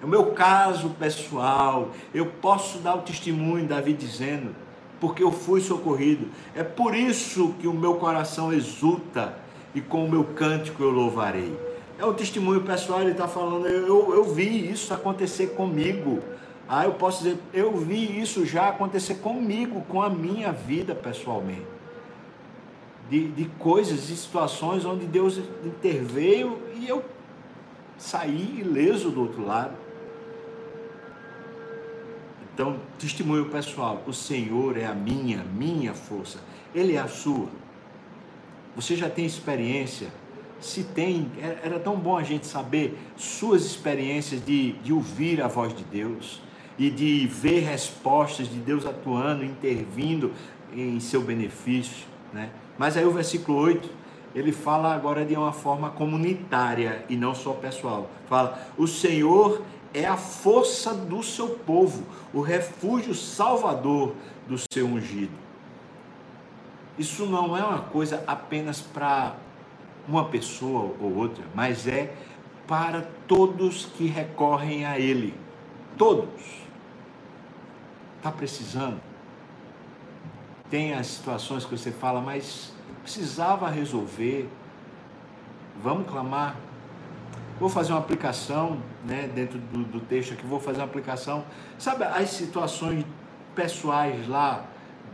É 0.00 0.06
o 0.06 0.08
meu 0.08 0.32
caso 0.32 0.88
pessoal. 0.98 1.90
Eu 2.14 2.24
posso 2.24 2.78
dar 2.78 2.94
o 2.94 3.02
testemunho, 3.02 3.66
Davi 3.66 3.92
dizendo, 3.92 4.56
porque 4.98 5.22
eu 5.22 5.30
fui 5.30 5.60
socorrido. 5.60 6.28
É 6.54 6.64
por 6.64 6.94
isso 6.94 7.54
que 7.60 7.68
o 7.68 7.74
meu 7.74 7.96
coração 7.96 8.50
exulta 8.50 9.41
e 9.74 9.80
com 9.80 10.04
o 10.04 10.10
meu 10.10 10.24
cântico 10.24 10.82
eu 10.82 10.90
louvarei. 10.90 11.56
É 11.98 12.04
o 12.04 12.12
testemunho 12.12 12.62
pessoal, 12.62 13.00
ele 13.00 13.12
está 13.12 13.28
falando, 13.28 13.66
eu, 13.66 14.14
eu 14.14 14.24
vi 14.24 14.70
isso 14.70 14.92
acontecer 14.92 15.48
comigo. 15.48 16.22
Ah, 16.68 16.84
eu 16.84 16.94
posso 16.94 17.22
dizer, 17.22 17.38
eu 17.52 17.76
vi 17.76 18.20
isso 18.20 18.46
já 18.46 18.68
acontecer 18.68 19.16
comigo, 19.16 19.84
com 19.88 20.02
a 20.02 20.08
minha 20.08 20.52
vida 20.52 20.94
pessoalmente. 20.94 21.66
De, 23.08 23.28
de 23.28 23.44
coisas 23.58 24.08
e 24.08 24.16
situações 24.16 24.84
onde 24.84 25.06
Deus 25.06 25.38
interveio 25.64 26.58
e 26.74 26.88
eu 26.88 27.04
saí 27.98 28.60
ileso 28.60 29.10
do 29.10 29.20
outro 29.20 29.44
lado. 29.44 29.76
Então, 32.54 32.78
testemunho 32.98 33.46
pessoal: 33.46 34.02
o 34.06 34.12
Senhor 34.12 34.76
é 34.76 34.86
a 34.86 34.94
minha, 34.94 35.44
minha 35.44 35.94
força, 35.94 36.38
Ele 36.74 36.94
é 36.94 37.00
a 37.00 37.08
sua. 37.08 37.48
Você 38.74 38.96
já 38.96 39.08
tem 39.08 39.26
experiência? 39.26 40.08
Se 40.60 40.84
tem, 40.84 41.30
é, 41.40 41.58
era 41.64 41.78
tão 41.78 41.96
bom 41.96 42.16
a 42.16 42.22
gente 42.22 42.46
saber 42.46 42.96
suas 43.16 43.64
experiências 43.64 44.44
de, 44.44 44.72
de 44.74 44.92
ouvir 44.92 45.42
a 45.42 45.48
voz 45.48 45.74
de 45.74 45.84
Deus 45.84 46.40
e 46.78 46.90
de 46.90 47.26
ver 47.26 47.60
respostas 47.60 48.48
de 48.48 48.58
Deus 48.58 48.86
atuando, 48.86 49.44
intervindo 49.44 50.32
em 50.74 50.98
seu 51.00 51.20
benefício. 51.20 52.06
Né? 52.32 52.50
Mas 52.78 52.96
aí 52.96 53.04
o 53.04 53.10
versículo 53.10 53.58
8, 53.58 53.90
ele 54.34 54.52
fala 54.52 54.94
agora 54.94 55.24
de 55.24 55.34
uma 55.34 55.52
forma 55.52 55.90
comunitária 55.90 57.04
e 57.08 57.16
não 57.16 57.34
só 57.34 57.52
pessoal. 57.52 58.08
Fala: 58.28 58.66
O 58.78 58.86
Senhor 58.86 59.62
é 59.92 60.06
a 60.06 60.16
força 60.16 60.94
do 60.94 61.22
seu 61.22 61.50
povo, 61.50 62.04
o 62.32 62.40
refúgio 62.40 63.14
salvador 63.14 64.14
do 64.48 64.56
seu 64.72 64.86
ungido. 64.86 65.32
Isso 66.98 67.26
não 67.26 67.56
é 67.56 67.64
uma 67.64 67.80
coisa 67.80 68.22
apenas 68.26 68.80
para 68.80 69.34
uma 70.06 70.26
pessoa 70.26 70.94
ou 71.00 71.16
outra, 71.16 71.44
mas 71.54 71.86
é 71.86 72.14
para 72.66 73.02
todos 73.26 73.86
que 73.86 74.06
recorrem 74.06 74.84
a 74.84 74.98
Ele. 74.98 75.34
Todos. 75.96 76.62
Está 78.18 78.30
precisando? 78.30 79.00
Tem 80.70 80.94
as 80.94 81.06
situações 81.06 81.64
que 81.64 81.76
você 81.76 81.90
fala, 81.90 82.20
mas 82.20 82.72
precisava 83.02 83.68
resolver. 83.68 84.48
Vamos 85.82 86.08
clamar. 86.08 86.56
Vou 87.58 87.68
fazer 87.68 87.92
uma 87.92 87.98
aplicação, 87.98 88.78
né, 89.04 89.30
dentro 89.32 89.58
do, 89.58 89.84
do 89.84 90.00
texto 90.00 90.32
aqui, 90.32 90.44
vou 90.46 90.58
fazer 90.58 90.78
uma 90.78 90.86
aplicação. 90.86 91.44
Sabe 91.78 92.04
as 92.04 92.30
situações 92.30 93.04
pessoais 93.54 94.26
lá, 94.26 94.64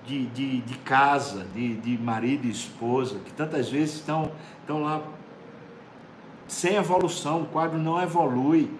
de, 0.08 0.24
de, 0.28 0.60
de 0.62 0.78
casa, 0.78 1.46
de, 1.54 1.76
de 1.76 1.98
marido 1.98 2.46
e 2.46 2.50
esposa, 2.50 3.18
que 3.18 3.32
tantas 3.32 3.68
vezes 3.68 3.96
estão, 3.96 4.32
estão 4.60 4.82
lá 4.82 5.02
sem 6.46 6.76
evolução, 6.76 7.42
o 7.42 7.46
quadro 7.46 7.78
não 7.78 8.02
evolui, 8.02 8.70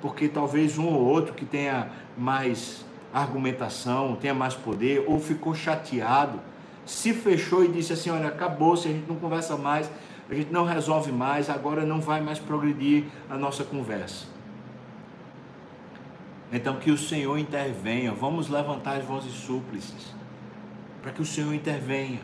porque 0.00 0.28
talvez 0.28 0.78
um 0.78 0.86
ou 0.86 1.04
outro 1.04 1.34
que 1.34 1.44
tenha 1.44 1.90
mais 2.16 2.84
argumentação, 3.12 4.14
tenha 4.14 4.32
mais 4.32 4.54
poder, 4.54 5.04
ou 5.08 5.18
ficou 5.18 5.54
chateado, 5.54 6.38
se 6.84 7.12
fechou 7.12 7.64
e 7.64 7.68
disse 7.68 7.92
assim: 7.92 8.10
olha, 8.10 8.28
acabou, 8.28 8.76
se 8.76 8.86
a 8.86 8.92
gente 8.92 9.08
não 9.08 9.16
conversa 9.16 9.56
mais, 9.56 9.90
a 10.30 10.34
gente 10.34 10.52
não 10.52 10.64
resolve 10.64 11.10
mais, 11.10 11.50
agora 11.50 11.84
não 11.84 12.00
vai 12.00 12.20
mais 12.20 12.38
progredir 12.38 13.06
a 13.28 13.36
nossa 13.36 13.64
conversa. 13.64 14.26
Então 16.52 16.76
que 16.76 16.92
o 16.92 16.98
Senhor 16.98 17.36
intervenha, 17.38 18.12
vamos 18.12 18.48
levantar 18.48 18.98
as 18.98 19.04
vozes 19.04 19.32
súplices 19.32 20.14
para 21.06 21.12
que 21.12 21.22
o 21.22 21.24
Senhor 21.24 21.54
intervenha, 21.54 22.18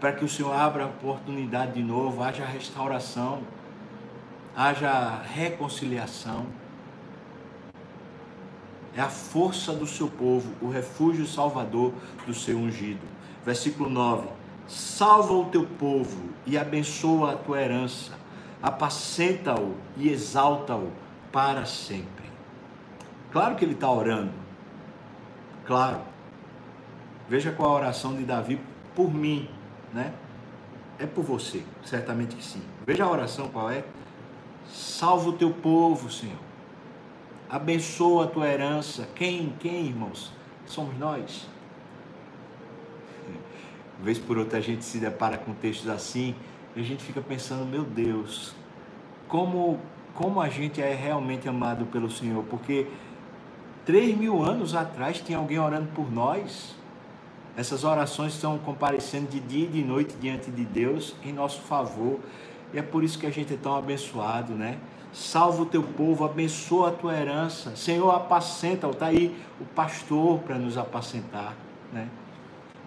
para 0.00 0.10
que 0.10 0.24
o 0.24 0.28
Senhor 0.28 0.52
abra 0.52 0.82
a 0.82 0.86
oportunidade 0.88 1.74
de 1.74 1.82
novo, 1.84 2.20
haja 2.20 2.44
restauração, 2.44 3.42
haja 4.56 5.22
reconciliação. 5.22 6.46
É 8.92 9.00
a 9.00 9.08
força 9.08 9.72
do 9.72 9.86
seu 9.86 10.08
povo, 10.08 10.52
o 10.60 10.68
refúgio 10.68 11.24
salvador 11.28 11.94
do 12.26 12.34
seu 12.34 12.58
ungido. 12.58 13.06
Versículo 13.46 13.88
9: 13.88 14.26
Salva 14.66 15.32
o 15.32 15.44
teu 15.44 15.64
povo 15.64 16.30
e 16.44 16.58
abençoa 16.58 17.34
a 17.34 17.36
tua 17.36 17.62
herança, 17.62 18.18
apacenta-o 18.60 19.76
e 19.96 20.08
exalta-o 20.08 20.90
para 21.30 21.64
sempre. 21.64 22.28
Claro 23.30 23.54
que 23.54 23.64
ele 23.64 23.74
está 23.74 23.88
orando, 23.88 24.32
claro, 25.64 26.00
Veja 27.30 27.52
qual 27.52 27.70
a 27.70 27.74
oração 27.76 28.16
de 28.16 28.24
Davi 28.24 28.60
por 28.92 29.14
mim, 29.14 29.48
né? 29.94 30.12
É 30.98 31.06
por 31.06 31.22
você, 31.22 31.62
certamente 31.84 32.34
que 32.34 32.44
sim. 32.44 32.60
Veja 32.84 33.04
a 33.04 33.10
oração 33.10 33.46
qual 33.46 33.70
é. 33.70 33.84
Salva 34.66 35.28
o 35.28 35.32
teu 35.34 35.52
povo, 35.52 36.10
Senhor. 36.10 36.40
Abençoa 37.48 38.24
a 38.24 38.26
tua 38.26 38.48
herança. 38.48 39.08
Quem, 39.14 39.54
quem, 39.60 39.86
irmãos? 39.86 40.32
Somos 40.66 40.98
nós. 40.98 41.48
Uma 43.96 44.06
vez 44.06 44.18
por 44.18 44.36
outra 44.36 44.58
a 44.58 44.60
gente 44.60 44.84
se 44.84 44.98
depara 44.98 45.38
com 45.38 45.54
textos 45.54 45.88
assim 45.88 46.34
e 46.74 46.80
a 46.80 46.84
gente 46.84 47.04
fica 47.04 47.20
pensando, 47.20 47.64
meu 47.64 47.84
Deus, 47.84 48.56
como, 49.28 49.78
como 50.14 50.40
a 50.40 50.48
gente 50.48 50.82
é 50.82 50.94
realmente 50.94 51.48
amado 51.48 51.86
pelo 51.86 52.10
Senhor, 52.10 52.42
porque 52.50 52.88
três 53.86 54.16
mil 54.16 54.42
anos 54.42 54.74
atrás 54.74 55.20
tinha 55.20 55.38
alguém 55.38 55.60
orando 55.60 55.90
por 55.94 56.10
nós 56.10 56.79
essas 57.56 57.84
orações 57.84 58.34
estão 58.34 58.58
comparecendo 58.58 59.28
de 59.28 59.40
dia 59.40 59.64
e 59.64 59.68
de 59.68 59.84
noite 59.84 60.16
diante 60.20 60.50
de 60.50 60.64
Deus 60.64 61.14
em 61.22 61.32
nosso 61.32 61.60
favor. 61.62 62.20
E 62.72 62.78
é 62.78 62.82
por 62.82 63.02
isso 63.02 63.18
que 63.18 63.26
a 63.26 63.30
gente 63.30 63.54
é 63.54 63.56
tão 63.56 63.74
abençoado, 63.74 64.54
né? 64.54 64.78
Salva 65.12 65.62
o 65.62 65.66
teu 65.66 65.82
povo, 65.82 66.24
abençoa 66.24 66.90
a 66.90 66.92
tua 66.92 67.16
herança. 67.16 67.74
Senhor, 67.74 68.10
apacenta-o. 68.10 68.92
Está 68.92 69.06
aí 69.06 69.36
o 69.60 69.64
pastor 69.64 70.38
para 70.40 70.56
nos 70.56 70.78
apacentar, 70.78 71.54
né? 71.92 72.08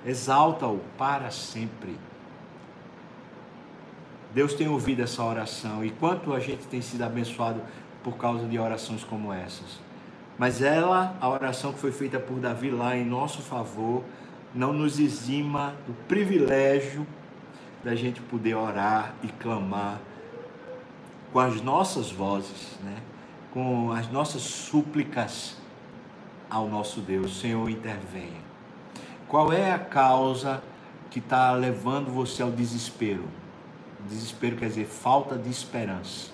Exalta-o 0.05 0.79
para 0.97 1.29
sempre. 1.31 1.97
Deus 4.33 4.53
tem 4.53 4.67
ouvido 4.67 5.01
essa 5.01 5.23
oração 5.23 5.85
e 5.85 5.91
quanto 5.91 6.33
a 6.33 6.39
gente 6.39 6.65
tem 6.65 6.81
sido 6.81 7.03
abençoado 7.03 7.61
por 8.03 8.17
causa 8.17 8.47
de 8.47 8.57
orações 8.57 9.03
como 9.03 9.31
essas. 9.31 9.79
Mas 10.37 10.61
ela, 10.61 11.15
a 11.21 11.29
oração 11.29 11.71
que 11.71 11.79
foi 11.79 11.91
feita 11.91 12.19
por 12.19 12.39
Davi 12.39 12.71
lá 12.71 12.97
em 12.97 13.05
nosso 13.05 13.41
favor, 13.41 14.03
não 14.53 14.71
nos 14.71 14.99
exima 14.99 15.75
do 15.87 15.93
privilégio 16.07 17.05
da 17.83 17.95
gente 17.95 18.21
poder 18.21 18.55
orar 18.55 19.13
e 19.23 19.27
clamar 19.27 19.99
com 21.31 21.39
as 21.39 21.61
nossas 21.61 22.11
vozes, 22.11 22.77
né? 22.83 22.97
com 23.51 23.91
as 23.91 24.09
nossas 24.11 24.41
súplicas 24.41 25.57
ao 26.49 26.67
nosso 26.67 27.01
Deus. 27.01 27.39
Senhor, 27.39 27.69
intervenha. 27.69 28.41
Qual 29.27 29.51
é 29.51 29.71
a 29.71 29.79
causa 29.79 30.61
que 31.09 31.19
está 31.19 31.51
levando 31.53 32.11
você 32.11 32.43
ao 32.43 32.51
desespero? 32.51 33.23
Desespero 34.07 34.55
quer 34.55 34.67
dizer 34.67 34.85
falta 34.85 35.35
de 35.35 35.49
esperança. 35.49 36.31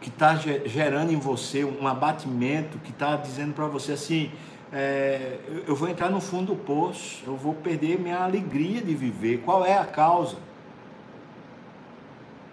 Que 0.00 0.08
está 0.08 0.34
gerando 0.34 1.12
em 1.12 1.18
você 1.18 1.64
um 1.64 1.86
abatimento, 1.86 2.78
que 2.78 2.90
está 2.90 3.16
dizendo 3.16 3.54
para 3.54 3.66
você 3.66 3.92
assim: 3.92 4.30
é, 4.72 5.38
eu 5.66 5.76
vou 5.76 5.88
entrar 5.88 6.10
no 6.10 6.20
fundo 6.20 6.54
do 6.54 6.56
poço, 6.56 7.22
eu 7.26 7.36
vou 7.36 7.54
perder 7.54 7.98
minha 7.98 8.18
alegria 8.18 8.80
de 8.80 8.94
viver. 8.94 9.38
Qual 9.38 9.64
é 9.64 9.78
a 9.78 9.84
causa? 9.84 10.36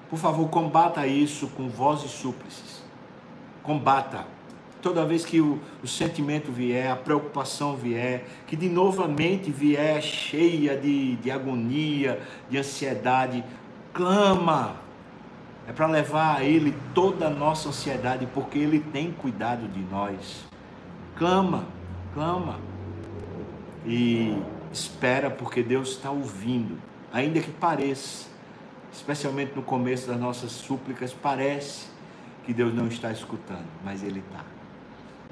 Por 0.10 0.20
favor, 0.20 0.48
combata 0.50 1.08
isso 1.08 1.48
com 1.48 1.68
voz 1.68 2.04
e 2.04 2.08
súplices. 2.08 2.84
Combata. 3.64 4.28
Toda 4.80 5.06
vez 5.06 5.26
que 5.26 5.40
o, 5.40 5.60
o 5.82 5.88
sentimento 5.88 6.52
vier, 6.52 6.92
a 6.92 6.96
preocupação 6.96 7.76
vier, 7.76 8.26
que 8.46 8.56
de 8.56 8.70
novamente 8.70 9.50
vier 9.50 10.02
cheia 10.02 10.78
de, 10.78 11.16
de 11.16 11.32
agonia, 11.32 12.22
de 12.50 12.58
ansiedade, 12.58 13.44
clama. 13.94 14.76
É 15.66 15.72
para 15.72 15.88
levar 15.88 16.40
a 16.40 16.44
Ele 16.44 16.76
toda 16.94 17.28
a 17.28 17.30
nossa 17.30 17.70
ansiedade, 17.70 18.28
porque 18.34 18.60
Ele 18.60 18.82
tem 18.82 19.12
cuidado 19.12 19.68
de 19.70 19.80
nós. 19.80 20.44
Clama 21.16 21.66
clama 22.14 22.60
e 23.86 24.42
espera 24.72 25.30
porque 25.30 25.62
Deus 25.62 25.90
está 25.90 26.10
ouvindo, 26.10 26.78
ainda 27.12 27.40
que 27.40 27.52
pareça, 27.52 28.28
especialmente 28.92 29.54
no 29.56 29.62
começo 29.62 30.08
das 30.08 30.20
nossas 30.20 30.52
súplicas, 30.52 31.14
parece 31.14 31.88
que 32.46 32.54
Deus 32.54 32.74
não 32.74 32.88
está 32.88 33.12
escutando, 33.12 33.68
mas 33.84 34.04
Ele 34.04 34.20
está. 34.20 34.44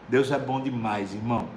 Deus 0.07 0.31
é 0.31 0.39
bom 0.39 0.59
demais, 0.59 1.13
irmão. 1.13 1.47